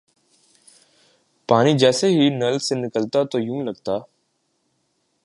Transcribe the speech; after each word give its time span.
پانی 1.49 1.73
جیسے 1.77 2.07
ہی 2.07 2.29
نل 2.29 2.55
سے 2.59 2.75
نکلتا 2.75 3.23
تو 3.31 3.39
یوں 3.39 3.61
لگتا 3.65 3.97